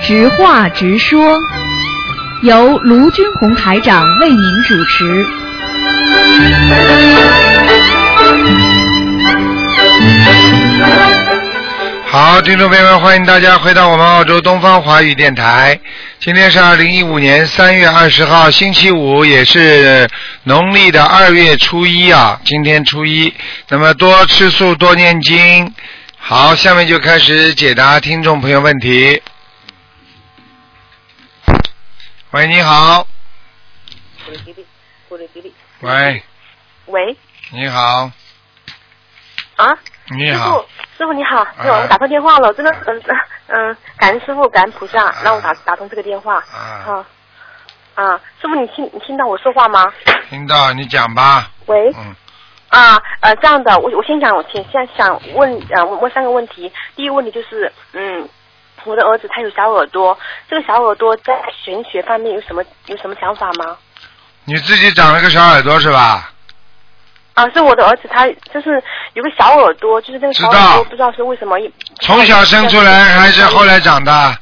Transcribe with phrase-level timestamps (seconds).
[0.00, 1.36] 直话直说，
[2.42, 5.26] 由卢军红台长为您主持。
[12.08, 15.78] 好，听众朋友们，欢迎大家回到我们澳洲东方华语电台。
[16.20, 20.08] 今天是二零一五年三月二十号，星期五，也是
[20.44, 22.40] 农历的二月初一啊。
[22.44, 23.34] 今天初一，
[23.68, 25.74] 那么多吃素，多念经。
[26.16, 29.20] 好，下面就开始解答听众朋友问题。
[32.30, 33.06] 喂，你好。
[35.80, 36.22] 喂，
[36.86, 37.16] 喂，
[37.50, 38.10] 你好，
[39.56, 39.74] 啊，
[40.16, 40.64] 你好
[40.96, 43.02] 师傅，，你好，啊对，我打通电话了，真的，嗯
[43.48, 47.06] 嗯，感恩师傅，感恩菩萨，让我打打通这个电话，啊，啊
[47.94, 49.86] 啊，师傅你听你听到我说话吗？
[50.30, 52.14] 听到你讲吧，喂，嗯，
[52.68, 58.28] 啊呃这样的，我我先讲，我先现在想问呃问三个问题，第一个问题就是嗯。
[58.84, 60.16] 我的儿子他有小耳朵，
[60.48, 63.76] 这个小耳朵在玄学方面有什么有什么想法吗？
[64.44, 66.30] 你自己长了个小耳朵是吧？
[67.36, 71.58] 啊，是我的儿子，他就是有个小耳朵，就是那个小耳朵不知道是为什么
[72.00, 74.34] 从小生出来还是后来长大？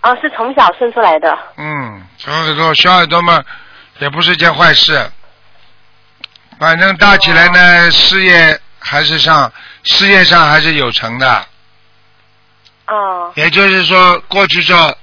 [0.00, 1.36] 啊，是从小生出来的。
[1.58, 3.44] 嗯，小耳朵，小耳朵嘛，
[3.98, 5.10] 也不是件坏事。
[6.58, 9.52] 反正大起来呢，事业还是上，
[9.82, 11.46] 事业上还是有成的。
[12.86, 14.96] 哦也就是说，过去叫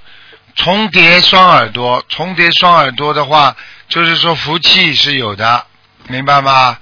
[0.56, 3.54] 重叠双耳朵，重叠双耳朵的话，
[3.88, 5.64] 就是说福气是有的，
[6.08, 6.76] 明白吗？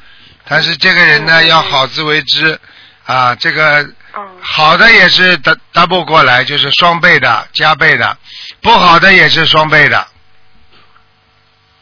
[0.49, 2.59] 但是这个人呢，嗯要好自为之
[3.07, 3.81] 啊，这个
[4.15, 8.07] 嗯好的也是 dou- double 过来，就是双倍的、加倍的；
[8.61, 10.07] 不好的也是双倍的。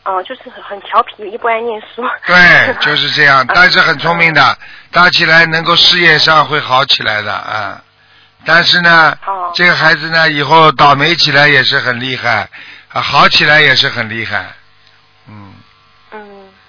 [0.05, 2.03] 哦，就是很很调皮，又不爱念书。
[2.27, 3.47] 对，就是这样。
[3.55, 4.59] 但是很聪明嗯的，
[4.91, 7.81] 大起来能够事业上会好起来的啊。
[8.45, 12.49] 但是呢，哦这个孩子呢，以后倒霉起来也是很厉害，
[12.89, 14.47] 啊，好起来也是很厉害。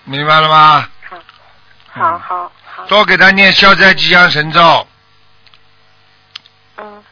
[0.05, 0.89] 明白了吗？
[1.89, 2.85] 好，好好好。
[2.87, 4.87] 多给他念消灾吉祥神咒，
[6.77, 7.03] 嗯，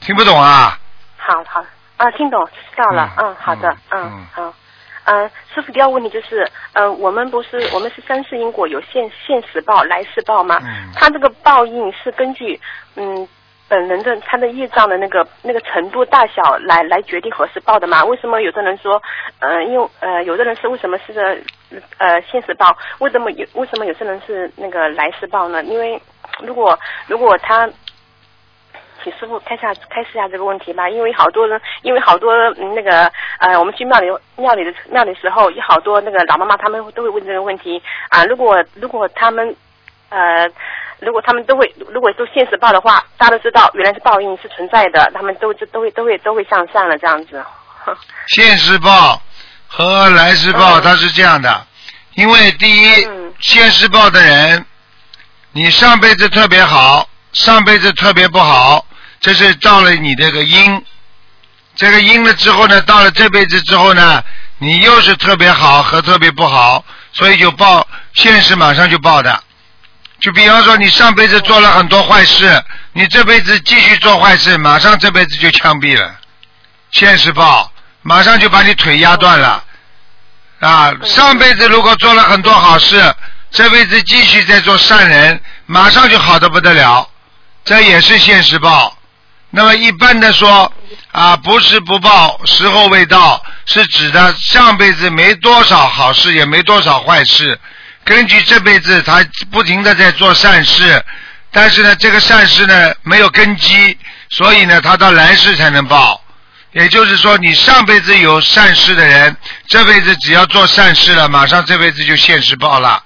[0.00, 0.78] 听不懂啊？
[1.16, 1.64] 好好
[1.96, 3.10] 啊，听懂知道了。
[3.16, 3.68] 嗯嗯，好的。
[3.90, 4.54] 嗯嗯好。
[5.04, 10.58] 嗯，师傅，第二个问题就是，呃，我们不是我们是三世因果有现现世报、来世报吗？
[10.62, 12.60] 嗯他这个报应是根据
[12.96, 13.28] 嗯
[13.68, 18.04] 本人的他的业障的那个那个程度大小来来决定何时报的吗？
[18.04, 19.00] 为什么有的人说，
[19.38, 21.44] 呃，因为呃有的人是为什么是
[21.98, 25.62] 呃现世报，为什么有为什么有些人是那个来世报呢？
[25.64, 26.00] 因为
[26.40, 27.68] 如果如果他
[29.02, 32.32] 请师傅开下开示一下这个问题吧，因为好多人，因为好多
[32.74, 34.06] 那个呃，我们去庙里
[34.36, 38.24] 庙里的庙里的时候，有好多那个老妈妈他们都会问这个问题啊。
[38.24, 39.54] 如果如果他们
[40.08, 40.48] 呃，
[41.00, 47.44] 如果他们都会如果都现实报的话，大家都知道原来是报应是存在的，他们都就都会都会都会向善了这样子。
[48.26, 49.20] 现实报
[49.68, 51.66] 和来世报嗯它是这样的，
[52.14, 54.64] 因为第一嗯，现世报的人，
[55.52, 58.86] 你上辈子特别好，上辈子特别不好，
[59.20, 60.84] 这是造了你这个因。
[61.74, 64.24] 这个因了之后呢，到了这辈子之后呢，
[64.58, 69.42] 你又是特别好和特别不好，所以就报现世马上就报的。
[70.18, 76.18] 就比方说，你上辈子做了很多坏事，你这辈子继续做坏事，马上这辈子就枪毙了。
[76.90, 77.70] 现世报，
[78.06, 79.64] 马上就把你腿压断了。
[80.60, 83.14] 啊，上辈子如果做了很多好事，
[83.50, 87.08] 这辈子继续在做善人，马上就好的不得了，
[87.64, 88.96] 这也是现世报。
[89.50, 90.72] 那么一般的说
[91.10, 97.58] 啊，不是不报，时候未到，是指的上辈子没多少好事，也没多少坏事，
[98.04, 101.04] 根据这辈子他不停的在做善事，
[101.50, 103.98] 但是呢，这个善事呢没有根基，
[104.30, 106.22] 所以呢，他到来世才能报。
[106.76, 109.34] 也就是说，你上辈子有善事的人，
[109.66, 113.02] 这辈子只要做善事了，马上这辈子就现世报了。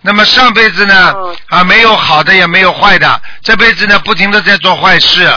[0.00, 5.32] 那么上辈子呢嗯，啊，没有好的也没有坏的，这辈子呢不停的在做坏事，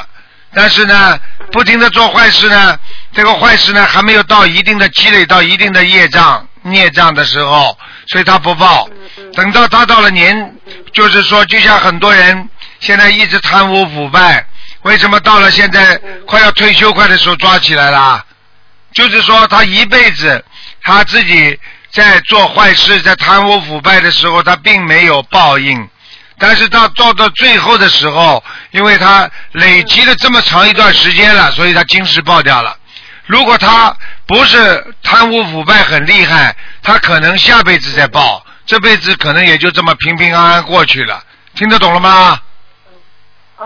[0.55, 1.19] 但是呢，
[1.51, 2.79] 不停的做坏事呢，
[3.13, 8.89] 这个坏事呢还没有到一定的积累到一定的业障孽障的时候，所以他不报。
[9.33, 10.55] 等到他到了年，
[10.93, 12.49] 就是说，就像很多人
[12.79, 14.47] 现在一直贪污腐败，
[14.87, 18.23] 为什么到了现在快要退休快的时候抓起来了？
[18.93, 20.43] 就是说他一辈子
[20.81, 21.59] 他自己
[21.91, 25.87] 在做坏事，在贪污腐败的时候，他并没有报应。
[26.39, 28.41] 但是到做到最后的时候，
[28.71, 32.77] 因为他累积了这么长一段时间了，所以他今世报掉了。
[33.25, 33.93] 如果他
[34.25, 41.21] 不是贪污腐败很厉害，他可能下辈子再报，这辈子可能也就这么平平安安过去了。
[41.55, 42.39] 听得懂了吗？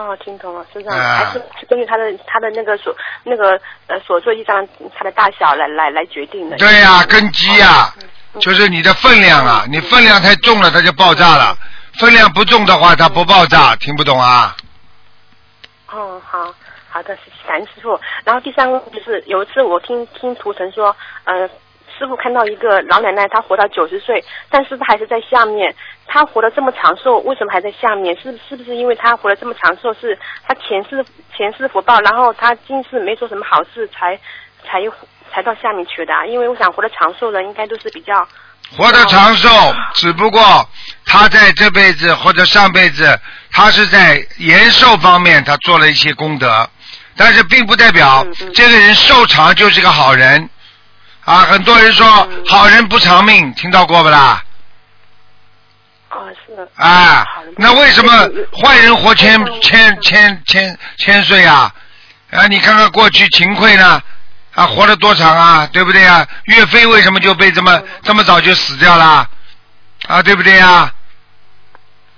[0.01, 4.67] 哦，听懂了，是这样，啊还是是根据他的他的那个所那个呃所做一张
[4.97, 6.57] 它的大小来来来决定的。
[6.57, 11.53] 对呀、根基呀、嗯就是你的分量啊，你分量太重了，它就爆炸了；
[11.99, 13.75] 分量不重的话，它不爆炸。
[13.75, 14.55] 听不懂啊？
[15.91, 16.53] 哦，好
[16.89, 17.99] 好的，感恩师傅。
[18.23, 20.95] 然后第三个就是有一次我听听图腾说，
[21.25, 21.49] 呃，
[21.97, 25.73] 师傅看到一个老奶奶，她活到九十岁，但是她还是在下面。
[26.07, 28.13] 她活得这么长寿，为什么还在下面？
[28.19, 31.05] 是是不是因为她活得这么长寿，是她前世
[31.35, 34.19] 前世福报，然后她今世没做什么好事，才
[34.65, 34.81] 才
[35.31, 36.25] 才到下面去的、啊？
[36.25, 38.27] 因为我想活得长寿的，应该都是比较
[38.75, 39.49] 活得长寿，
[39.93, 40.41] 只不过
[41.05, 43.17] 他在这辈子或者上辈子，
[43.51, 46.69] 他是在延寿方面他做了一些功德，
[47.15, 50.49] 但是并不代表这个人寿长就是个好人。
[51.31, 54.43] 啊，很多人说嗯好人不长命，听到过不啦？
[56.09, 57.25] 哦是啊，
[57.55, 61.73] 那为什么嗯坏人活千嗯千千千千岁啊？
[62.31, 64.03] 啊，你看看过去秦桧呢，
[64.55, 66.27] 啊，活了多长啊，对不对啊？
[66.47, 69.25] 岳飞为什么就被这么这么早就死掉了？
[70.07, 70.93] 啊，对不对啊？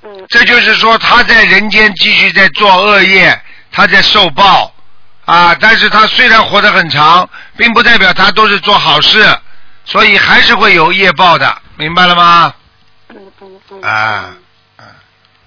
[0.01, 3.39] 嗯这就是说他在人间继续在做恶业，
[3.71, 4.72] 他在受报
[5.25, 5.55] 啊。
[5.59, 9.23] 但是他虽然活得很长，并不代表他都是做好事，
[9.85, 12.53] 所以还是会有业报的，明白了吗？
[13.09, 14.33] 嗯嗯嗯啊，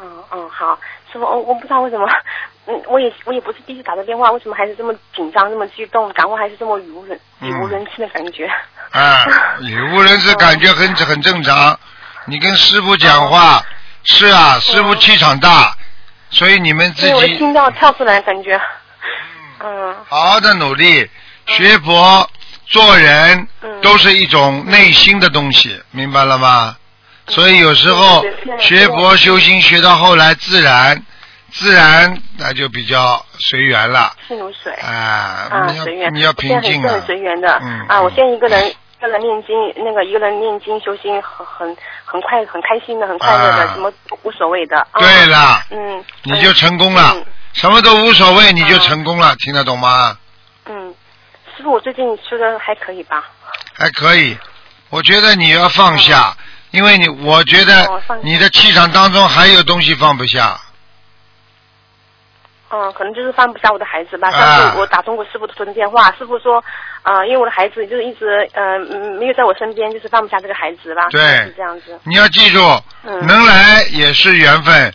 [0.00, 0.78] 嗯嗯，好，
[1.12, 2.06] 师傅，我我不知道为什么，
[2.66, 8.46] 嗯，我也我也不是第一次打的电话，为什么还是这么紧张，这么激动，讲话还是这么语无伦语无伦次的感觉。
[8.92, 9.24] 啊，
[9.60, 11.78] 语无伦次感觉很 很正常。
[12.26, 13.62] 你跟师傅讲话，
[14.04, 15.74] 是啊，师傅气场大，
[16.30, 18.60] 所以你们自己，我的己心脏跳出来，感觉。
[19.66, 21.10] 嗯好好的努力
[21.46, 22.30] 学佛
[22.66, 26.76] 做人，嗯都是一种内心的东西，明白了吗？
[27.28, 28.24] 所以有时候
[28.60, 31.02] 学佛修心学到后来，自然
[31.50, 34.72] 自然那就比较随缘了是如水。
[34.74, 35.48] 啊！
[35.50, 36.14] 啊，你要随缘。
[36.14, 37.02] 你要平静啊很！
[37.02, 37.48] 随缘的。
[37.62, 38.74] 嗯啊，我嗯现在一个人。
[38.98, 39.54] 一个人念经，
[39.84, 44.78] 那个一个人念经修心，很很很快很开心的，很快乐的，啊什么无所谓的。
[44.78, 46.04] 啊对了，嗯。
[46.22, 50.16] 你就成功了嗯，什么都无所谓，你就成功了，听得懂吗？
[50.64, 50.94] 嗯，
[51.56, 53.22] 师傅，我最近吃的还可以吧？
[53.74, 54.36] 还可以，
[54.88, 56.34] 我觉得你要放下，
[56.70, 60.58] 因为你，我觉得哦放下你的气场当中还有东西放不下。
[62.68, 64.28] 嗯，可能就是放不下我的孩子吧。
[64.28, 66.62] 啊上次我打通过师傅的通电话，师傅说，
[67.02, 71.08] 呃，因为我的孩子就是一直呃嗯没有在我身边，就是放不下这个孩子吧。
[71.10, 71.98] 对是这样子。
[72.04, 72.60] 你要记住，
[73.04, 74.92] 嗯能来也是缘分，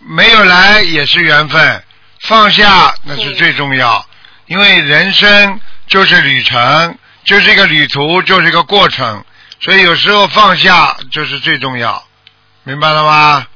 [0.00, 1.82] 没有来也是缘分，
[2.20, 4.04] 放下那是最重要，
[4.46, 9.24] 因为人生就是旅程，就是一个旅途，就是一个过程，
[9.60, 12.04] 所以有时候放下就是最重要，
[12.62, 13.46] 明白了吗？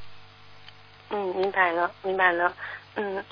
[1.11, 2.51] 嗯，明白了，明白了。
[2.99, 3.25] 嗯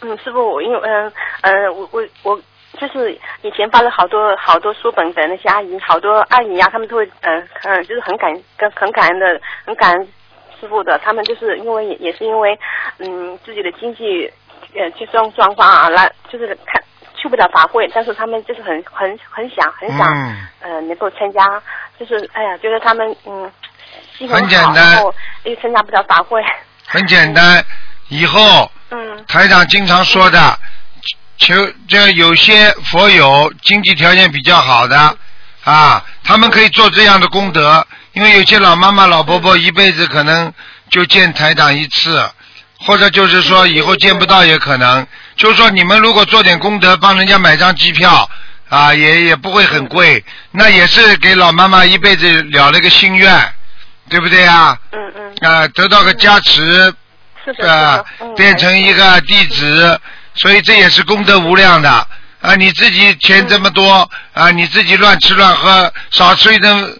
[0.00, 1.12] 嗯，师傅，我因为嗯
[1.42, 2.40] 嗯我我我
[2.78, 10.08] 就是以前发了好多好多书本的那些阿姨，好多阿姨呀、他们都会嗯嗯、就是很感跟很感恩的，很感恩
[10.60, 10.98] 师傅的。
[10.98, 12.58] 他们就是因为也也是因为
[12.98, 14.30] 嗯自己的经济
[14.74, 16.82] 呃这种状况啊，来就是看
[17.14, 20.48] 去不了法会，但是他们就是很很很想很想、嗯。
[20.60, 21.62] 呃能够参加，
[21.98, 23.50] 就是哎呀觉得他们嗯
[24.16, 26.42] 心很好，简单然后又参加不了法会，
[26.86, 27.62] 很简单，
[28.08, 30.58] 以后嗯台长经常说的，
[31.38, 31.54] 求
[31.88, 35.16] 这有些佛友经济条件比较好的
[35.64, 40.52] 啊，他们可以做这样的功德，因为有些老妈妈、老伯伯一辈子可能
[40.90, 42.22] 就见台长一次，
[42.78, 45.06] 或者就是说以后见不到也可能。
[45.36, 48.30] 就是说你们如果做点功德，帮人家买张机票
[48.68, 53.52] 啊，也也不会很贵，那也是给老妈妈一辈子了了个心愿，
[54.08, 54.78] 对不对啊？
[54.92, 56.94] 嗯嗯，啊，得到个加持，
[57.44, 58.04] 是的，是啊
[58.36, 60.00] 变成一个弟子，
[60.34, 61.90] 所以这也是功德无量的
[62.40, 62.54] 啊！
[62.56, 66.98] 你自己钱这么多啊，你自己乱吃乱喝，少吃一顿，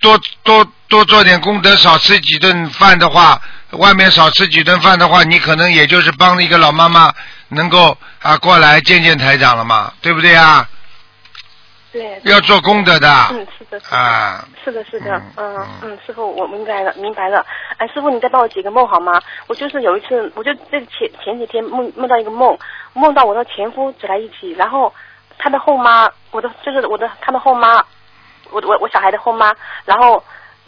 [0.00, 7.12] 多多多做点功德，少吃几顿饭的话，外面少吃几顿饭的话，你可能也就是帮一个老妈妈
[7.48, 10.68] 能够啊过来见见台长了嘛，对不对啊？
[11.94, 13.96] 对，要做功德的嗯，是的，是的。
[13.96, 17.46] 啊，是的，是的，嗯嗯师傅，我明白了，明白了。
[17.76, 19.22] 哎，师傅，你再帮我解个梦好吗？
[19.46, 22.58] 我就是有一次，我就这前前几天梦梦到一个梦，
[22.94, 24.92] 梦到我的前夫走在一起，然后
[25.38, 27.76] 他的后妈，我的就是我的他的后妈，
[28.50, 30.20] 我我我小孩的后妈，然后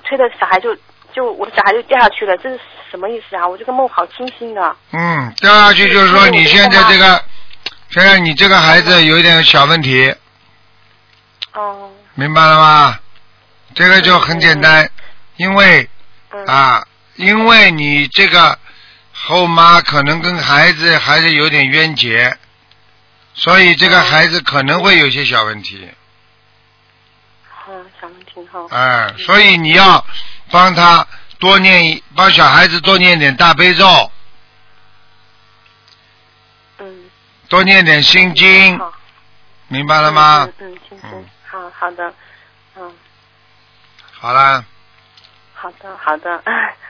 [0.05, 0.73] 推着小孩就
[1.13, 3.45] 就我的小孩就掉下去了，这是什么意思啊？
[3.49, 4.77] 我这个梦好清新的。
[4.93, 7.21] 嗯，掉下去就是说你现在这个，
[7.91, 10.15] 现在你这个孩子有一点小问题。
[11.57, 12.99] 哦，明白了吗？
[13.75, 14.91] 这个就很简单，
[15.37, 15.89] 因为
[16.31, 18.59] 嗯啊，因为你这个
[19.13, 22.37] 后妈可能跟孩子还是有点冤结，
[23.35, 25.89] 所以这个嗯孩子可能会有些小问题，
[27.69, 28.67] 嗯，小问题哈。
[28.71, 30.05] 哎，所以你要
[30.51, 31.07] 帮他
[31.39, 34.11] 多念一，帮小孩子多念点大悲咒，
[36.79, 37.11] 嗯。
[37.49, 38.93] 多念点心经，好。
[39.69, 40.49] 明白了吗？
[40.59, 41.25] 嗯嗯，
[41.57, 42.13] 好好的，
[42.77, 42.95] 嗯，
[44.13, 44.63] 好啦，
[45.55, 46.43] 好的好的，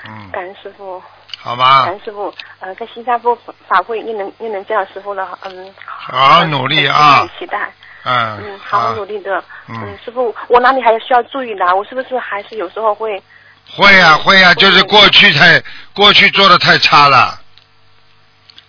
[0.04, 1.00] 嗯， 感恩师傅，
[1.38, 1.84] 好吧。
[1.84, 3.36] 感，恩师傅，呃，在新加坡
[3.68, 6.18] 法会又能又能见到师傅了，嗯，好。
[6.18, 7.20] 好努力啊。
[7.20, 9.76] 很期待，嗯嗯，，好好努力，的，嗯。
[9.84, 11.64] 嗯，师傅，我哪里还需要注意的？
[11.64, 11.72] 啊？
[11.72, 13.22] 我是不是还是有时候会，
[13.70, 15.62] 会呀、会呀、就是过去太
[15.94, 17.38] 过去做的太差了，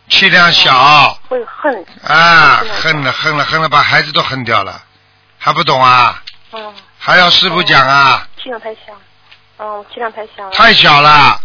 [0.09, 1.17] 气量小。
[1.27, 4.79] 会恨，啊，恨了恨了恨了，把孩子都恨掉了，
[5.37, 6.21] 还不懂啊？
[6.53, 8.27] 嗯，还要师傅讲啊？
[8.41, 8.79] 气量太小，
[9.59, 11.39] 嗯，气量太小了，太小了，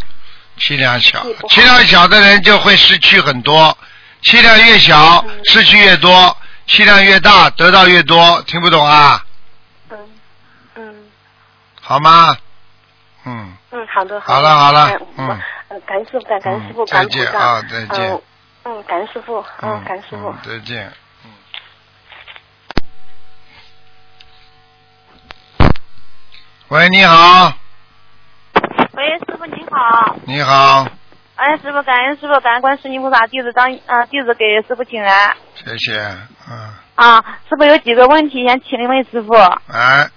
[0.58, 1.24] 气量小。
[1.50, 3.76] 气量小的人就会失去很多，
[4.22, 5.40] 气量越小嗯。
[5.44, 9.24] 失去越多，气量越大得到越多，听不懂啊？
[9.90, 9.98] 嗯。
[10.76, 11.10] 嗯。
[11.80, 12.36] 好吗？
[13.24, 14.86] 嗯，嗯，好的好了好了。
[14.86, 15.28] 哎嗯。
[15.28, 18.10] 我呃感谢师傅，感感恩师傅，感恩菩萨啊再见。
[18.12, 18.22] 嗯
[18.64, 20.28] 嗯，感谢师傅，嗯，感谢师傅。
[20.28, 20.92] 嗯，再见。
[26.72, 27.52] 喂，你好，
[28.94, 30.16] 喂，师傅您好。
[30.24, 30.86] 你好，
[31.36, 35.36] 哎，师傅，感恩师傅，感恩观世音菩萨，弟子当啊、弟子给师傅请来。
[35.54, 36.00] 谢谢，
[36.50, 39.34] 嗯，啊，师傅有几个问题想请问师傅。
[39.70, 40.08] 哎，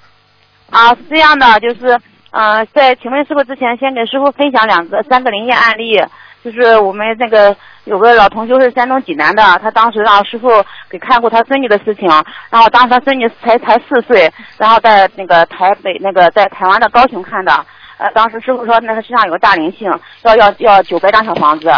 [0.72, 2.00] 啊，是这样的，就是
[2.32, 6.02] 呃，在请问师傅之前，先给师傅分享两个三个灵验案例。
[6.46, 10.48] 就是我们那个有个老同修是山东济南的，他当时让师傅
[10.88, 12.08] 给看过他孙女的事情，
[12.52, 17.52] 然后当时他孙女才才四岁，然后在那个台北那个在台湾的高雄看的，
[17.98, 21.72] 呃，当时师傅说那个身上有个大灵性，要要要九百张小房子。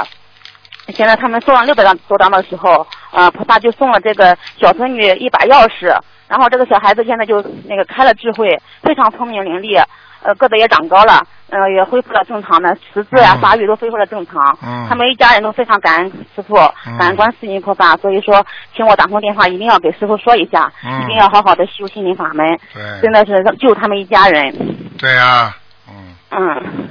[0.90, 5.98] 现在他们送了六百张多张的时候，呃，菩萨就送了这个小孙女一把钥匙，
[6.28, 9.82] 然后这个小孩子现在就那个开了智慧，非常聪明伶俐，
[10.24, 13.42] 呃，个子也长高了，呃，也恢复了正常的识字呀、嗯。
[13.42, 14.58] 发育都恢复了正常。
[14.62, 14.86] 嗯。
[14.90, 16.98] 他们一家人都非常感恩师傅，嗯。
[16.98, 24.54] 感恩观世音菩萨，所以说，请我打通电话一定要给师傅说一下，嗯一定要好好的修心灵法门，对，真的是救他们一家人。
[25.00, 25.56] 对啊，
[25.90, 26.90] 嗯，嗯，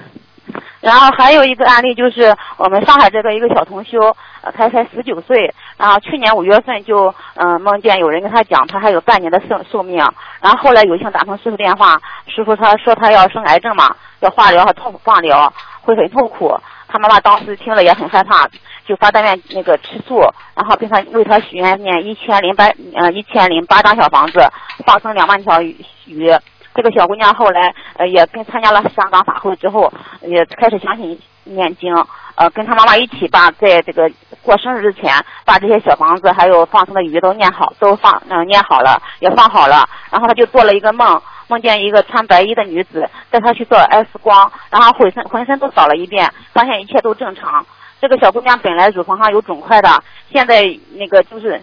[0.86, 3.98] 然后还有一个案例就是我们上海这个一个小同修，
[4.54, 9.96] 他才十九岁，然后去年五月份就嗯、梦见有人跟他讲他还有半年的寿寿命，
[10.40, 15.52] 然后后来有幸打通师傅电话，师傅他说他要生癌症嘛，要化疗和痛放疗，
[15.82, 16.56] 会很痛苦。
[16.86, 18.48] 他妈妈当时听了也很害怕，
[18.86, 20.20] 就发单愿那个吃素，
[20.54, 24.38] 然后并他为他许愿念一千零八呃一千零八张小房子，
[24.86, 25.60] 放生两万条。
[26.08, 26.32] 鱼
[26.76, 31.92] 这个小姑娘后来呃也跟参加了香港法会之后，也开始相信念经，
[32.34, 34.10] 呃跟她妈妈一起把在这个
[34.42, 35.12] 过生日之前
[35.44, 47.64] 把这些小房子还有放生的鱼都念好，都放嗯、呃念好了，也放好了，然后她就做了一个梦，梦见一个穿白衣的女子带她去做 X 光，然后浑身浑身都扫了一遍，发现一切都正常。
[48.00, 49.88] 这个小姑娘本来乳房上有肿块的，
[50.30, 50.62] 现在
[50.94, 51.60] 那个就是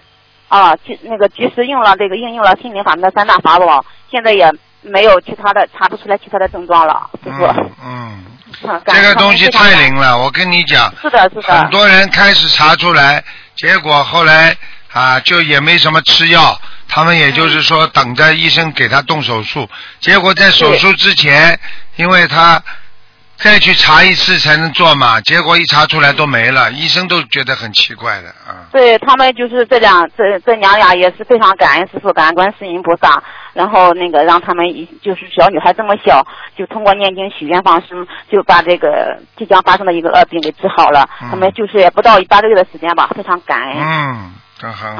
[0.47, 4.51] 啊，去那个及时用了这个应用了心灵法门的三大法宝，现在也
[4.83, 7.45] 没有其他的查不出来其他的症状了，师傅。
[7.83, 8.23] 嗯
[8.85, 11.61] 这个东西太灵了，我跟你讲，是的，是的。
[11.61, 13.23] 很多人开始查出来，
[13.55, 14.55] 结果后来
[14.93, 19.67] 啊，就也没什么吃药，他们也就是说等着医生给他动手术，
[19.99, 21.59] 结果在手术之前，
[21.95, 22.61] 因为他
[23.43, 28.71] 再去查一次才能做嘛，结果一查出来都没了，医生都觉得很奇怪的啊。
[28.71, 33.21] 对他们就是这两这这娘俩也是非常感恩师傅，感恩观世音菩萨，
[33.53, 36.25] 然后那个让他们一就是小女孩这么小，
[36.57, 41.07] 就通过念经许愿放生，就把这个即将发生的一个恶病给治好了。
[41.21, 43.77] 嗯他们就是也不到一八个月的时间吧，非常感恩。
[43.77, 44.31] 嗯，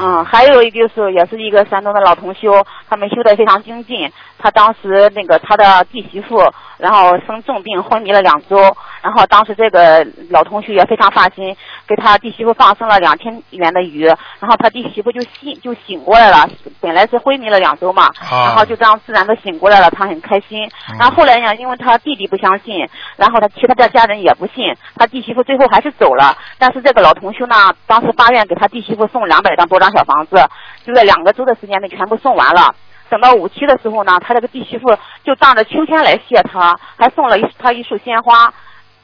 [0.00, 4.10] 嗯，还有一个是也是一个山东的老同修，他们修的非常精进。
[4.36, 6.38] 他当时那个他的弟媳妇，
[6.76, 8.56] 然后生重病昏迷了两周，
[9.00, 11.56] 然后当时这个老同修也非常放心，
[11.88, 16.46] 给他弟媳妇放生了两千元的鱼，然后他弟媳妇就醒就醒过来了，
[16.80, 20.62] 本来是昏迷了两周嘛，啊然后就这样自然的醒过来了，他很开心。
[20.90, 26.36] 嗯然后后来呢，因为他弟弟不相信，然后他其他的家人也不信，他弟媳妇最后还是走了。
[26.58, 27.54] 但是这个老同修呢，
[27.86, 30.36] 当时发愿给他弟媳妇送两百张多张小房子，
[30.84, 32.74] 就在两个周的时间内全部送完了。
[33.10, 38.52] 等到五期的时候呢，他这个弟媳妇就当着秋天来谢他，还送了一他一束鲜花。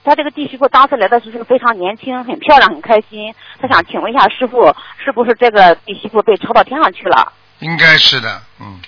[0.02, 3.34] 他这个弟媳妇当时来的时候非常年轻，很漂亮，很开心。
[3.60, 7.32] 他想请问一下师傅，是不是这个弟媳妇被抄到天上去了？
[7.58, 8.80] 应该是的，嗯，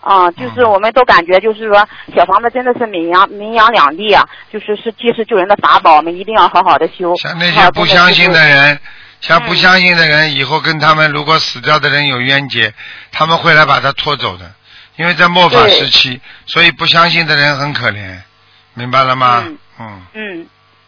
[0.00, 7.14] 啊，就是嗯我们都感觉就是说，小房子真的是名扬名扬两地啊，就是是济世救人的法宝，我们一定要好好的修。
[7.14, 8.80] 像那些不相信的人，
[9.20, 12.72] 像嗯不相信的人，以后跟他们如果死掉的人有冤结，
[13.12, 14.50] 他们会来把他拖走的。
[14.96, 18.18] 因为在末法时期，所以不相信的人很可怜，
[18.74, 19.42] 明白了吗？
[19.46, 20.46] 嗯嗯嗯，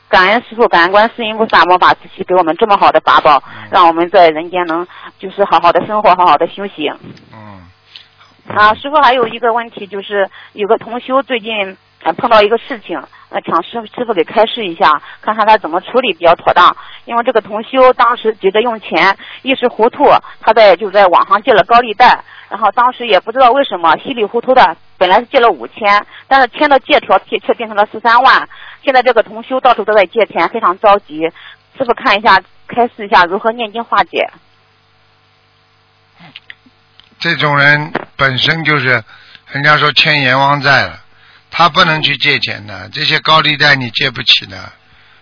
[0.09, 4.87] 感恩师傅，感恩观世音菩萨魔法慈禧给我们这么好的法宝，嗯让我们在人间能
[5.19, 6.95] 就是好好的生活，好好的修行。
[7.33, 7.63] 嗯。
[8.55, 16.77] 啊，师傅还有一个问题，就是有个同修最近呃碰到一个事情，呃，请师师傅给开示一下，看看他怎么处理比较妥当。
[17.07, 20.05] 因为这个同修当时急着用钱，一时糊涂，
[20.41, 28.49] 他在就在网上借了高利贷，然后当时也不知道为什么稀里糊涂的，本来是借了五千，但是签的借条却却变成了十三万。
[28.85, 31.23] 现在这个同修到处都在借钱，非常着急。
[31.79, 34.31] 师傅看一下，开示一下如何念经化解。
[37.19, 39.03] 这种人本身就是，
[39.53, 41.01] 人家说欠阎王债了，
[41.53, 44.73] 他不能去借钱的，这些高利贷你借不起的，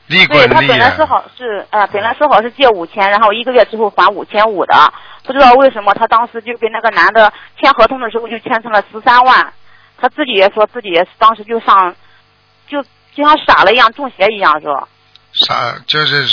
[0.07, 0.61] 利滚利啊！
[0.69, 4.93] 本来说好是呃，本来说好是借五千，然后一个月之后还五千五的，
[5.25, 9.53] 不知道为什么他当时就跟那个男的签合同的时候就签成了十三万，
[10.01, 11.95] 他自己也说自己也是当时就上，
[12.69, 12.81] 就
[13.15, 14.87] 就像傻了一样，中邪一样是吧？
[15.33, 16.27] 傻就是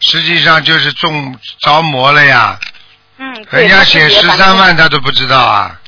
[0.00, 2.58] 实际上就是中着魔了呀！
[3.18, 5.78] 嗯，人家写十三万他都不知道啊！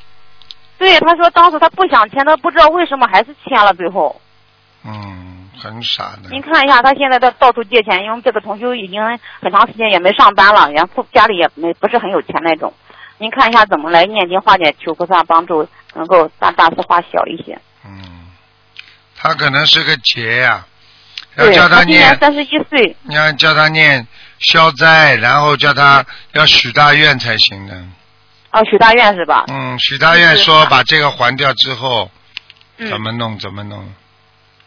[0.79, 4.21] 对，他说当时他不想签，他不知道为什么还是签了，最后。
[4.85, 6.29] 嗯，很傻的。
[6.31, 9.01] 您看一下，他现在在到处借钱，因为这个同修已经
[9.41, 12.75] 很长时间也没上班了，然后家里也没不是很有钱那种。
[13.19, 17.59] 您看一下怎么来念经化解，求菩萨帮助，能够大大事化小一些。
[17.87, 18.27] 嗯，
[19.17, 20.67] 他可能是个劫呀、
[21.37, 24.07] 要对，叫他念，三十一岁，你要叫他念
[24.41, 27.85] 消灾，然后叫他要许大愿才行的。
[28.55, 29.45] 哦，许大愿是吧？
[29.49, 32.11] 嗯，许大愿说把这个还掉之后，
[32.79, 33.93] 嗯怎么弄怎么弄。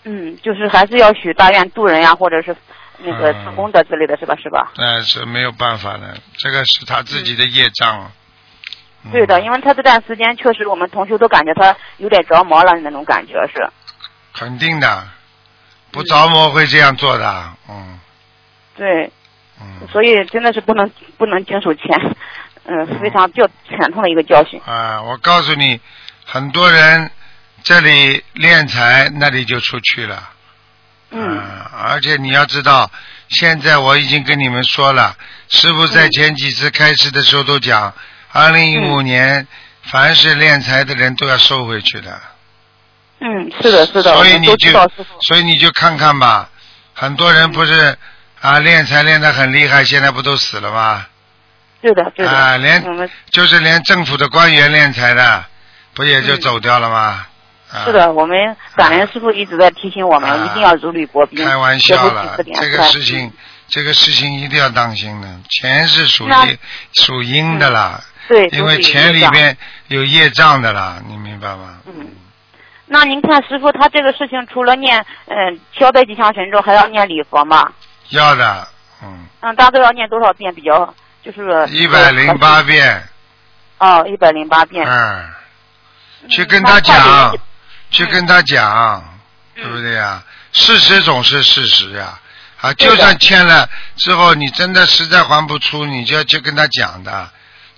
[0.04, 2.56] 嗯，就是还是要许大愿度人呀，或者是
[3.00, 4.36] 那个嗯做功德之类的是吧？
[4.42, 4.72] 是吧？
[4.78, 8.12] 那是没有办法的，这个是他自己的业障。
[9.06, 13.66] 嗯对的，因为他这段时间确实我们同学都感觉他有点着魔了那种感觉是。
[14.34, 15.08] 肯定的，
[15.92, 17.46] 不着魔会这样做的。
[17.70, 17.98] 嗯
[18.76, 19.10] 对，
[19.62, 21.88] 嗯所以真的是不能不能经手钱，
[22.68, 24.62] 嗯，非常较惨痛的一个教训。
[24.66, 25.80] 啊，我告诉你，
[26.26, 27.10] 很多人
[27.64, 30.30] 这里敛财，那里就出去了。
[31.12, 32.92] 嗯啊，而且你要知道，
[33.30, 35.16] 现在我已经跟你们说了，
[35.50, 37.94] 师傅在嗯前几次开始的时候都讲，
[38.34, 39.48] 二零一五年
[39.84, 42.22] 凡是敛财的人都要收回去的。
[43.20, 44.72] 嗯，是的，是的，所以你就。
[45.28, 46.50] 所以你就看看吧，
[46.94, 47.98] 很多人不是
[48.42, 51.06] 啊敛财练得很厉害，现在不都死了吗？
[51.82, 52.30] 是的，是的。
[52.30, 55.46] 啊，连我们就是连政府的官员敛财的，
[55.94, 57.26] 不也就嗯走掉了吗？
[57.70, 63.32] 啊、是的，我们感恩师傅一直在提醒我们，啊一定要如履薄冰，开玩笑了这个事情，
[63.68, 65.28] 这个事情一定要当心的。
[65.50, 66.58] 钱是属那于
[66.94, 71.80] 属阴的啦，对，因为钱里边有业障的啦，你明白吗？
[71.88, 72.08] 嗯，
[72.86, 77.70] 那您看师傅他这个事情，除了念嗯消灾吉祥神咒，还要念礼佛吗？
[78.12, 78.66] 要的，
[79.04, 80.94] 嗯，嗯，大概要念多少遍比较
[81.28, 83.04] 就是一百零八遍，
[83.80, 84.88] 哦，一百零八遍。
[84.88, 85.30] 嗯，
[86.30, 87.40] 去嗯跟他讲就，
[87.92, 89.04] 去跟他讲，
[89.56, 90.24] 对不嗯对呀？
[90.54, 92.18] 事实总是事实呀，
[92.62, 97.30] 啊，对的就算签了之后，你真的实在还不出，你就要去跟他讲的。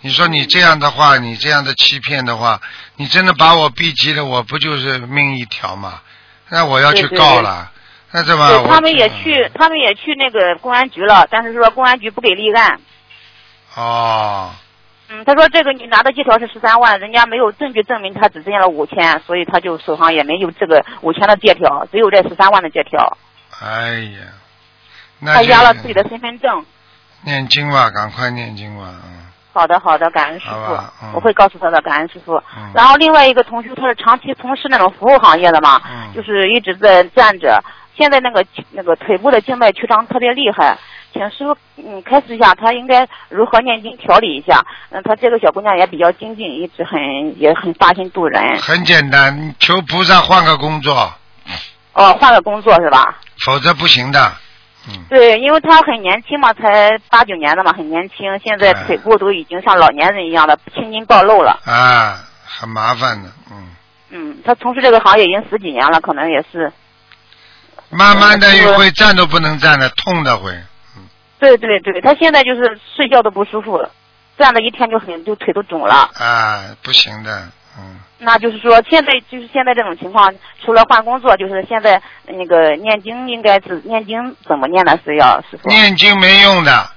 [0.02, 2.62] 你说你这样的话，你这样的欺骗的话，
[2.98, 6.02] 你真的把我逼急了，我不就是命一条吗？
[6.50, 7.72] 那我要去对对对告了，
[8.12, 8.48] 那怎么？
[8.48, 12.80] 对他们也去，他们也去那个公安局了，但是说公安局不给立案。
[13.76, 14.52] 哦，
[15.10, 23.18] 嗯，他说这个你拿的借条是十三万，人家没有证据证明他只借了五千，所以他就手上也没有这个五千的借条，只有这十三万的借条。
[23.62, 24.20] 哎呀，
[25.20, 26.66] 那他就压了自己的身份证。
[27.24, 29.20] 念经吧，赶快念经吧，嗯
[29.52, 32.36] 好的，好的，感恩师傅，嗯我会告诉他的，感恩师傅。
[32.56, 37.62] 嗯然后另外一个同学，他是长期从事那种服务行业的嘛，嗯就是一直在站着，
[38.00, 40.78] 现在那个那个腿部的静脉曲张特别厉害，
[41.12, 44.66] 请师傅嗯开示一下，他应该如何念经调理一下？
[44.90, 46.98] 嗯，他这个小姑娘也比较精进，一直很
[47.38, 48.42] 也很发心度人。
[48.62, 51.14] 很简单，求菩萨换个工作，
[51.94, 53.20] 哦，换个工作是吧？
[53.46, 54.32] 否则不行的。
[54.88, 61.60] 嗯，对，因为他很年轻嘛，才八九年的嘛，很年轻，现在哎腿部都已经像老年人一样的青筋暴露了。
[61.66, 63.68] 啊，很麻烦的，嗯，
[64.10, 66.72] 嗯，他从事这个行业已经十几年了，可能也是。
[67.90, 70.52] 慢慢的又会站都不能站的，痛的会，
[71.40, 73.84] 对对对，他现在就是睡觉都不舒服，
[74.38, 76.10] 站了一天就很就腿都肿了。
[76.14, 77.50] 啊，不行的，
[77.80, 80.32] 嗯，那就是说，现在就是现在这种情况，
[80.64, 85.00] 除了换工作，就是现在那个念经应该是念经怎么念呢？
[85.04, 85.68] 是要师傅？
[85.70, 86.92] 念经没用的，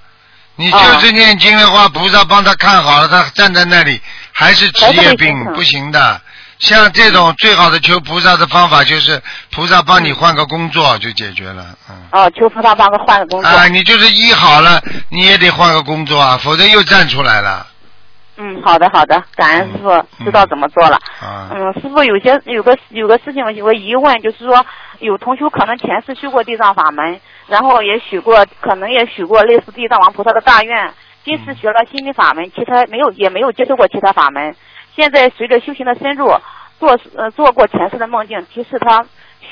[0.56, 3.98] 你就是念经的话，菩萨帮他看好了，他站在那里
[4.32, 6.20] 还是职业病，不行的。
[6.62, 9.20] 像这种最好的求菩萨的方法，就是
[9.50, 11.76] 菩萨帮你换个工作就解决了。
[11.90, 11.96] 嗯。
[12.12, 13.48] 哦，求菩萨帮个换个工作。
[13.48, 17.66] 啊，你就是医好了，你也得换个工作啊，否则又站出来了。
[18.36, 20.96] 嗯，好的好的，感恩师傅知道怎么做了。
[21.20, 21.50] 啊。
[21.52, 24.64] 嗯，师傅有些有个有个事情有个疑问，就是说
[25.00, 30.94] 有同学可能前世修过地藏法门，然后也许过可能也许过类似地藏王菩萨的大愿，
[31.24, 34.54] 今世学了心灵法门，其他没有也没有接受过其他法门。
[34.94, 36.28] 现在随着修行的深入，
[36.78, 39.04] 做呃做过前世的梦境，提示他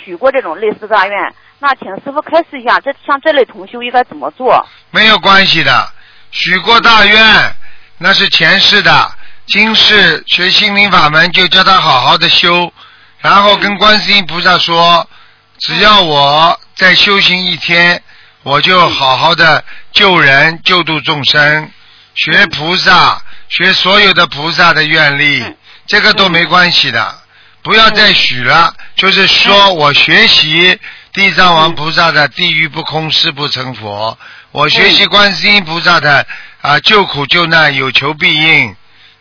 [0.05, 1.35] 许过这种类似大愿。
[1.59, 4.67] 那请师傅开示一下，这像这类同修应该怎么做？
[4.91, 5.93] 没有关系的，
[6.31, 7.55] 许过大愿
[7.99, 9.13] 那是前世的，
[9.47, 12.73] 今世学心灵法门就叫他好好的修，
[13.19, 15.07] 然后跟观世音菩萨说，
[15.59, 18.03] 只要我再修行一天，
[18.43, 21.71] 我就好好的救人救度众生，
[22.15, 23.21] 学菩萨。
[23.51, 25.45] 学所有的菩萨的愿力，
[25.87, 27.21] 这个都没关系的，
[27.63, 28.73] 不要再许了。
[28.97, 30.79] 就是说我学习
[31.13, 34.17] 地藏王菩萨的地狱不空誓不成佛，
[34.53, 36.25] 我学习观世音菩萨的
[36.61, 38.75] 啊救苦救难有求必应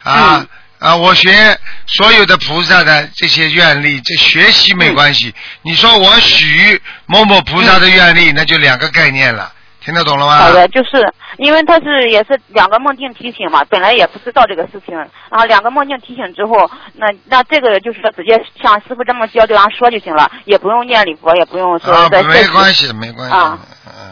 [0.04, 0.46] 啊
[0.80, 0.96] 啊！
[0.96, 5.34] 我学所有的菩萨的这些愿力，这学习没关系。
[5.64, 9.52] 你说我许某某菩萨的愿力，那就两个概念了。
[9.82, 10.38] 听得懂了吗？
[10.38, 23.36] 好的，就是因为他是也是两个梦境提醒嘛，本来也不知道这个事情，然后两个梦境提醒之后，那那这个就是说直接像师傅这么教这样说就行了，也不用念礼佛，也不用说再没关系，没关系。
[23.36, 23.58] 啊，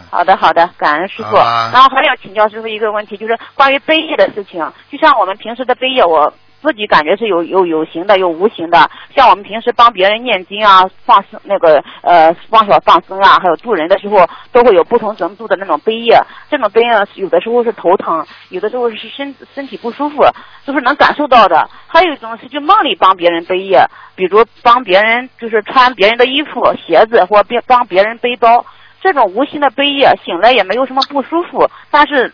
[0.09, 1.35] 好的好的，感恩师傅。
[1.35, 4.59] 然后还要请教师傅一个问题，就是关于悲业的事情，
[4.91, 6.33] 就像我们平时的悲业，我。
[6.61, 8.89] 自己感觉是有有有形的，有无形的。
[9.15, 16.19] 像我们平时帮别人念经啊，放生那个呃，帮小放生啊，还有助人的时候，都会有不同程度的那种悲业。
[16.49, 20.23] 这种悲业有的时候是头疼，有的时候是身身体不舒服，
[20.65, 21.69] 就是能感受到的。
[21.87, 28.65] 还有一种是就梦里帮别人背业，比如帮别人就是穿别人的衣服、鞋子，或别帮别人背包。
[28.99, 32.33] 这种无形的悲业，醒来也没有什么不舒服，但是。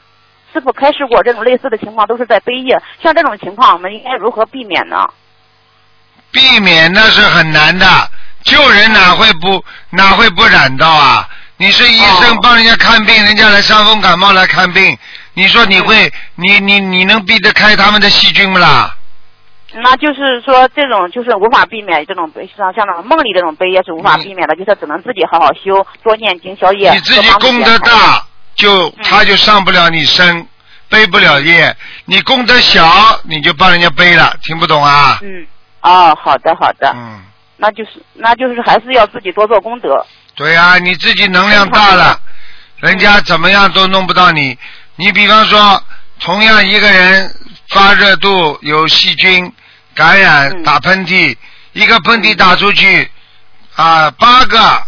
[0.53, 2.79] 师傅开示过这种类似的情况，都是在背业。
[3.01, 5.09] 像这种情况，我们应该如何避免呢？
[6.31, 7.85] 避免那是很难的，
[8.43, 11.27] 救人哪会不哪会不染到啊？
[11.57, 14.97] 你是医生帮人家看病，人家来伤风感冒来看病，
[15.33, 18.95] 你说你会你你你能避得开他们的细菌不啦？
[19.75, 26.91] 那就是说，这种就是无法避免这种悲像像那种梦里这种悲也是无法避免的，就是只能自己好好修，多念经消业。
[26.91, 28.25] 你自己功德大。
[28.55, 30.47] 就他就上不了你身，
[30.89, 31.75] 背不了业。
[32.05, 35.19] 你功德小，你就帮人家背了，听不懂啊？
[35.21, 35.47] 嗯，
[35.81, 36.91] 哦，好的好的。
[36.95, 37.23] 嗯，
[37.57, 40.05] 那就是那就是还是要自己多做功德。
[40.35, 42.19] 对呀，你自己能量大了，
[42.77, 44.57] 人家怎么样都弄不到你。
[44.95, 45.83] 你比方说，
[46.19, 47.33] 同样一个人
[47.69, 49.51] 发热度有细菌
[49.95, 51.35] 感染，打喷嚏，
[51.71, 53.09] 一个喷嚏打出去，
[53.75, 54.83] 啊，八个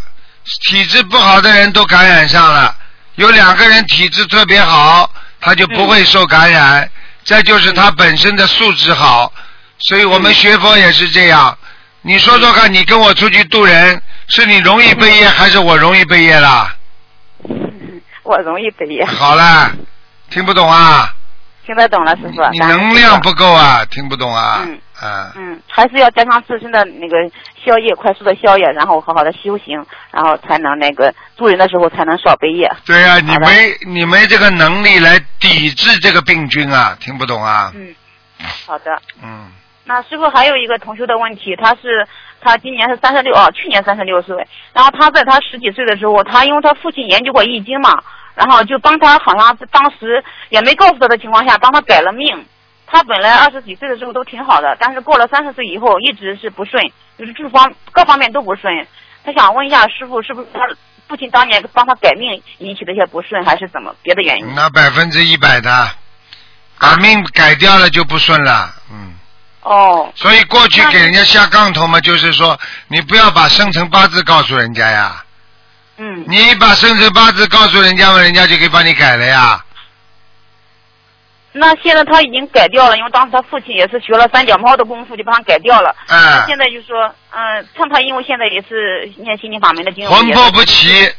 [0.61, 2.75] 体质不好的人都感染上了。
[3.15, 6.89] 有两个人体质特别好，他就不会受感染。
[7.23, 9.33] 再就是他本身的素质好，
[9.79, 11.57] 所以我们学佛也是这样。
[12.01, 16.75] 你说说看，你跟我出去渡人，是你容易被业还是我容易被业啦？
[18.21, 19.03] 我容易被业。
[19.05, 19.71] 好了，
[20.29, 21.11] 听不懂啊？
[21.65, 22.47] 听得懂了，师傅。
[22.51, 24.61] 你能量不够啊，听不懂啊？
[24.67, 24.79] 嗯。
[25.35, 27.17] 嗯，还是要加强自身的那个
[27.63, 32.71] 消业，快速的消业，然后好好的修行，然后才能那个助人的时候才能少背业。
[32.85, 37.71] 对呀，你没你没这个能力来抵制这个病菌啊，听不懂啊？
[37.75, 37.93] 嗯，
[38.65, 39.01] 好的。
[39.21, 39.51] 嗯。
[39.87, 42.07] 那师傅还有一个同学的问题，他是
[42.41, 44.35] 他今年是三十六啊，去年三十六岁，
[44.73, 48.01] 然后他在他十几岁的时候，他因为他父亲研究过易经嘛，
[48.33, 52.45] 然后就帮他好像当时也没告诉他的情况下，帮他改了命。
[52.87, 56.83] 他本来二十几岁的时候都挺好的，但是过了三十岁以后一直是不顺，
[57.17, 58.87] 就是这方各方面都不顺。
[59.23, 60.59] 他想问一下师傅，是不是他
[61.07, 64.53] 父亲当年帮他改命引起的一些不顺，还是怎么别的原因？
[64.55, 65.89] 那百分之一百的，
[66.79, 69.15] 把命改掉了就不顺了，嗯。
[69.61, 70.11] 哦。
[70.15, 75.23] 所以过去给人家下杠头嘛，就是说你不要把生辰八字告诉人家呀。
[75.97, 76.23] 嗯。
[76.27, 79.64] 你把生辰八字告诉人家嘛，人家就可以帮你改了呀。
[81.57, 85.95] 那现在他已经改掉了，因为当时他父亲也是学了三脚猫的功夫，就把他改掉了。
[86.09, 86.19] 嗯。
[86.47, 91.09] 现在就说，嗯，像他因为现在也是念心灵法门的经魂魄不齐。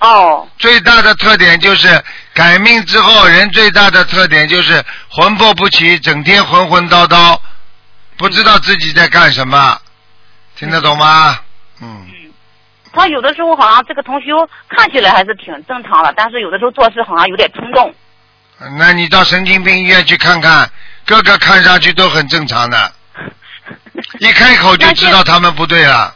[0.00, 0.46] 哦。
[0.58, 1.88] 最大的特点就是
[2.34, 7.38] 改命之后，人最大的特点就是魂魄不齐，整天混混叨叨。
[8.18, 9.78] 不知道自己在干什么，
[10.54, 11.38] 听得懂吗？
[11.80, 12.32] 嗯，嗯
[12.92, 14.32] 他有的时候好像这个同学
[14.68, 17.94] 看起来还是挺正常的，但是有的时候做事好像有点冲动。
[18.78, 20.70] 那你到神经病医院去看看，
[21.04, 22.92] 个个看上去都很正常的，
[24.20, 26.14] 一开口就知道他们不对了。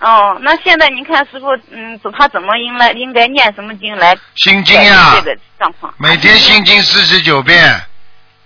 [0.00, 5.94] 哦，那现在您看师傅，嗯，他怎么应来应该念什么经来心经改呀变这个状况？
[5.96, 7.80] 每天心经四十九遍，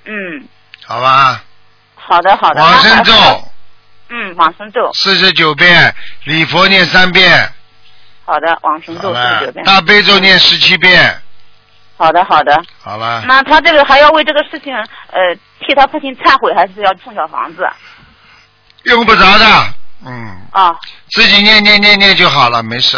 [0.05, 0.49] 嗯，
[0.87, 1.43] 好吧？
[1.97, 2.61] 好的好的。
[2.62, 3.12] 往生咒
[4.11, 7.53] 嗯，往生咒，四十九遍，礼佛念三遍，
[8.25, 9.64] 好的，往生咒四十九，遍。
[9.64, 11.21] 大悲咒念十七遍，
[11.98, 12.62] 好的好的。
[12.80, 13.22] 好了。
[13.26, 17.68] 那他这个还要为这个事情，呃，替他父亲忏悔，还是要送小房子？
[18.84, 19.44] 用不着的，
[20.06, 20.74] 嗯，啊，
[21.11, 22.96] 自己念念念念就好了，没事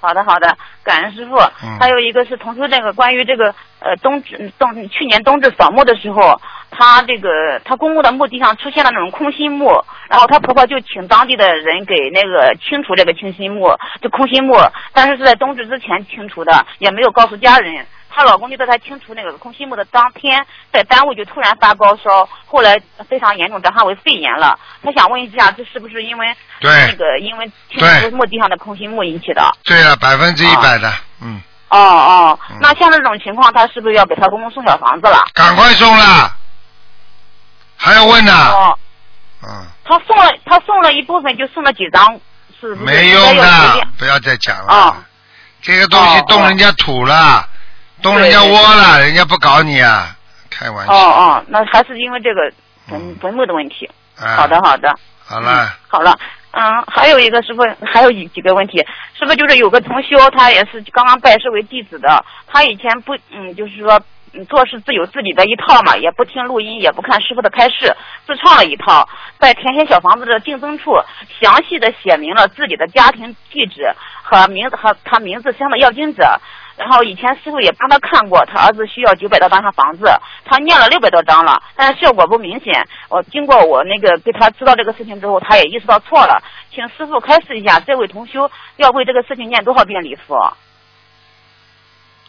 [0.00, 1.36] 好的好的，感恩师傅。
[1.62, 9.68] 嗯还有一个是同修这个关于这个呃冬至冬去年冬至扫墓的时候，他这个他公墓的墓地上出现了那种空心墓，
[10.08, 14.54] 然后他婆婆就请当地的人给那个清除这个清心墓，就空心墓，
[14.92, 17.86] 但是是在冬至之前清除的，也没有告诉家人。
[18.16, 24.58] 她老公就在她清除那个空心木的当天，在单位就突然发高烧，后来非常严重，转化为肺炎了。
[24.82, 26.26] 她想问一下，这是不是因为
[26.58, 29.54] 对那个因为清除墓地上的空心木引起的？
[29.64, 35.22] 对了，百分之一百的，嗯，哦哦嗯，那像这种情况，她是不是要给她公公送小房子了？
[35.34, 36.34] 赶快送了，
[37.76, 38.78] 还要问呢，哦，
[39.46, 42.18] 嗯，他送了，他送了一部分，就送了几张，
[42.58, 42.76] 是是？
[42.76, 44.96] 没用应该要随的，不要再讲了哦，
[45.60, 47.46] 这个东西哦动人家土了，
[48.02, 50.16] 动人家窝了，人家不搞你啊，
[50.50, 52.40] 开玩哦笑，哦哦，那还是因为这个
[52.88, 53.88] 坟嗯坟墓的问题。
[54.18, 54.88] 啊好的，好的。
[54.88, 54.96] 嗯
[55.28, 56.16] 好了，好了，
[56.52, 58.78] 嗯，还有一个师傅，还有几几个问题，
[59.18, 64.00] 是不是就是有个同修，他也是刚刚拜师为弟子的，他以前不，嗯，就是说，
[64.32, 67.92] 嗯，做事自有自己的一套嘛，也不听录音，也不看师傅的开示，
[68.24, 69.08] 自创了一套，
[69.40, 70.92] 在填写小房子的订增处，
[71.40, 76.40] 详细的写明了自己的家庭地址和名字和他名字相的要经者。
[76.76, 80.04] 然后以前师傅也帮他看过，他儿子需要九百多张房子，
[80.44, 82.86] 他念了六百多张了，但是效果不明显。
[83.08, 90.56] 我经过我那个给他知道这个事情之后，他也意识到错了，请师傅开示一下，这位同修要为这个事情念多少遍礼佛？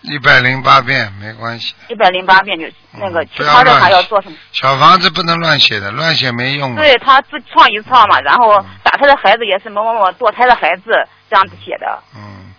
[0.04, 4.38] 一百零八遍没关系，一百零八遍就那个，其他的还要做什么？
[4.52, 10.92] 小房子不能乱写的，乱写没用，对他自创一创嘛，然后嗯打胎的孩子也是某某某堕胎的孩子
[11.30, 12.00] 这样子写的。
[12.16, 12.54] 嗯，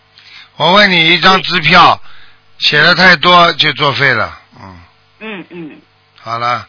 [0.59, 2.01] 我问你，一张支票
[2.59, 4.77] 写的太多就作废了，嗯，
[5.21, 5.81] 嗯嗯。
[6.21, 6.67] 好了，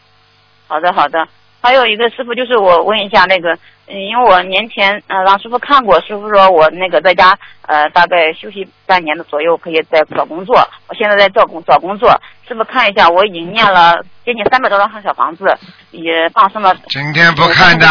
[0.68, 1.26] 好的，好的。
[1.60, 3.52] 还有一个师傅，就是我问一下那个，
[3.88, 10.56] 嗯，因为我年前呃让师傅看过，师傅说我那个在家呃大概休息半年的左右，可以再找工作。
[10.86, 12.08] 我现在在找工找工作，
[12.46, 15.44] 师傅看一下，我已经念了接近三百多张小房子，
[15.90, 16.72] 也放生了。
[16.90, 17.86] 今天不看的，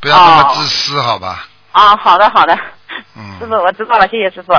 [0.00, 1.46] 不要那么自私，好吧？
[1.70, 2.58] 啊，好的好的，
[3.16, 4.52] 嗯师，傅我知道了，谢谢师傅。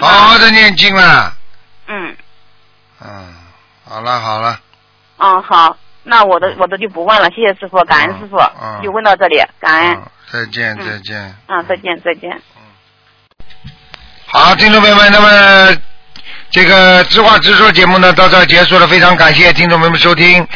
[0.00, 1.32] 好好的念经了，
[1.86, 2.16] 嗯。
[3.00, 3.34] 嗯，
[3.88, 4.60] 好了好了，
[5.18, 8.36] 嗯好，那我的我的就不问了，谢谢师傅，感恩师傅。
[8.36, 10.86] 嗯嗯，就问到这里，感恩，嗯，再见嗯。
[10.86, 11.36] 再见。
[11.46, 12.40] 嗯，再见再见。
[14.26, 15.76] 好，听众朋友们，那么
[16.50, 20.46] 这个知话直说节目呢到这儿结束了，非常感谢听众朋友们收听。